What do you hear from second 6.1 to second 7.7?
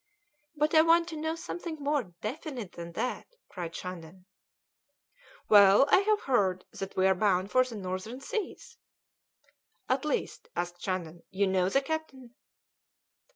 heard that we are bound for